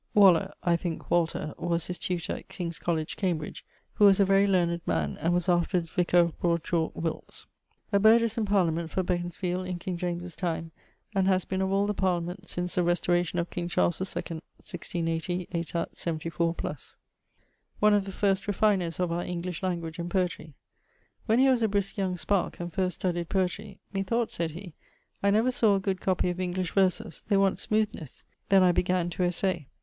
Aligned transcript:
Waller 0.15 0.51
(I 0.63 0.75
thinke, 0.77 1.11
Walter) 1.11 1.53
was 1.59 1.85
his 1.85 1.99
tutor 1.99 2.33
at 2.37 2.49
King's 2.49 2.79
College, 2.79 3.15
Cambridge, 3.17 3.63
who 3.93 4.05
was 4.05 4.19
a 4.19 4.25
very 4.25 4.47
learned 4.47 4.81
man, 4.87 5.15
and 5.21 5.31
was 5.31 5.47
afterwards 5.47 5.91
vicar 5.91 6.17
of 6.17 6.39
Broad 6.39 6.63
Chalke, 6.63 6.95
Wilts. 6.95 7.45
A 7.91 7.99
burghesse 7.99 8.35
in 8.35 8.45
Parliament, 8.45 8.89
for 8.89 9.03
Beconsfield, 9.03 9.67
in 9.67 9.77
king 9.77 9.97
James's 9.97 10.35
time, 10.35 10.71
and 11.13 11.27
has 11.27 11.45
been 11.45 11.61
of 11.61 11.71
all 11.71 11.85
the 11.85 11.93
Parliaments 11.93 12.49
since 12.49 12.73
the 12.73 12.81
restauration 12.83 13.37
of 13.37 13.51
king 13.51 13.67
Charles 13.67 14.01
II 14.01 14.07
(1680, 14.39 15.47
aetat. 15.53 15.95
74 15.95 16.55
+). 16.55 16.97
One 17.79 17.93
of 17.93 18.05
the 18.05 18.11
first 18.11 18.47
refiners 18.47 18.99
of 18.99 19.11
our 19.11 19.21
English 19.21 19.61
language 19.61 19.99
and 19.99 20.09
poetrey. 20.09 20.55
When 21.27 21.37
he 21.37 21.47
was 21.47 21.61
a 21.61 21.67
brisque 21.67 21.99
young 21.99 22.17
sparke, 22.17 22.59
and 22.59 22.73
first 22.73 22.99
studyed 23.01 23.29
poetry, 23.29 23.77
'Methought,' 23.93 24.31
said 24.31 24.49
he, 24.49 24.73
'I 25.21 25.29
never 25.29 25.51
sawe 25.51 25.75
a 25.75 25.79
good 25.79 26.01
copie 26.01 26.31
of 26.31 26.39
English 26.39 26.71
verses; 26.71 27.23
they 27.27 27.37
want 27.37 27.59
smoothnes; 27.59 28.23
then 28.49 28.63
I 28.63 28.71
began 28.71 29.11
to 29.11 29.23
essay.' 29.23 29.67